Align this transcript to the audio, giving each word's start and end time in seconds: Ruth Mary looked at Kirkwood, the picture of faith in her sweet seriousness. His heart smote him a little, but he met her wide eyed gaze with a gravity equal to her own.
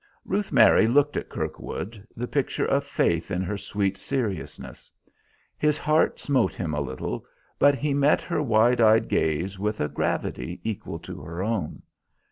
Ruth 0.25 0.51
Mary 0.51 0.87
looked 0.87 1.15
at 1.15 1.29
Kirkwood, 1.29 2.07
the 2.17 2.27
picture 2.27 2.65
of 2.65 2.83
faith 2.83 3.29
in 3.29 3.43
her 3.43 3.55
sweet 3.55 3.99
seriousness. 3.99 4.89
His 5.59 5.77
heart 5.77 6.19
smote 6.19 6.55
him 6.55 6.73
a 6.73 6.81
little, 6.81 7.23
but 7.59 7.75
he 7.75 7.93
met 7.93 8.21
her 8.21 8.41
wide 8.41 8.81
eyed 8.81 9.07
gaze 9.07 9.59
with 9.59 9.79
a 9.79 9.87
gravity 9.87 10.59
equal 10.63 10.97
to 11.01 11.21
her 11.21 11.43
own. 11.43 11.83